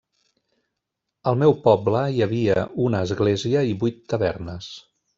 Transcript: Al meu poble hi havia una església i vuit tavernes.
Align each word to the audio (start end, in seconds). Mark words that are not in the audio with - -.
Al 1.31 1.37
meu 1.43 1.53
poble 1.67 2.03
hi 2.15 2.25
havia 2.27 2.65
una 2.89 3.05
església 3.11 3.67
i 3.75 3.81
vuit 3.85 4.05
tavernes. 4.17 4.77